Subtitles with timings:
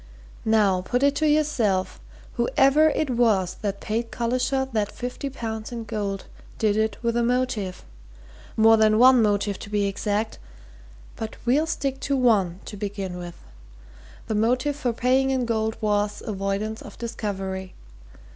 [0.49, 1.99] Now, put it to yourself
[2.33, 6.25] whoever it was that paid Collishaw that fifty pounds in gold
[6.57, 7.85] did it with a motive.
[8.57, 10.39] More than one motive, to be exact
[11.15, 13.35] but we'll stick to one, to begin with.
[14.25, 17.75] The motive for paying in gold was avoidance of discovery.